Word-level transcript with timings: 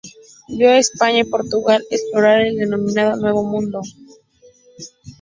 Vio 0.57 0.71
a 0.71 0.79
España 0.79 1.19
y 1.19 1.23
Portugal 1.25 1.85
explorar 1.91 2.41
el 2.41 2.57
denominado 2.57 3.17
"Nuevo 3.17 3.43
mundo". 3.43 3.81